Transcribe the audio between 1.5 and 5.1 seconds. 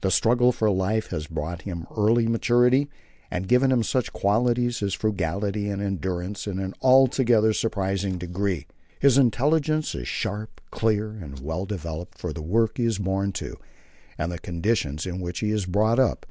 him to early maturity, and given him such qualities as